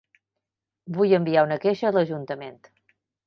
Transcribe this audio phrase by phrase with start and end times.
[0.95, 2.59] Vull enviar una queixa a l'ajuntament.